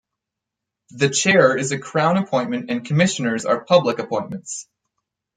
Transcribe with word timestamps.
The 0.89 1.11
Chair 1.11 1.55
is 1.55 1.71
a 1.71 1.77
Crown 1.77 2.17
appointment 2.17 2.71
and 2.71 2.83
Commissioners 2.83 3.45
are 3.45 3.63
public 3.63 3.99
appointments. 3.99 4.67